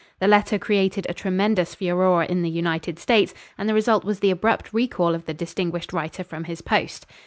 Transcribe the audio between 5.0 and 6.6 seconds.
of the distinguished writer from